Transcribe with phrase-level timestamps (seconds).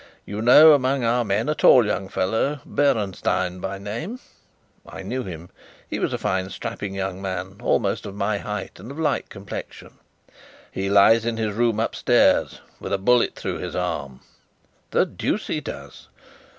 [0.25, 4.19] You know among our men a tall young fellow, Bernenstein by name?"
[4.83, 5.51] I knew him.
[5.87, 9.99] He was a fine strapping young man, almost of my height, and of light complexion.
[10.71, 14.21] "He lies in his room upstairs, with a bullet through his arm."
[14.89, 16.07] "The deuce he does!"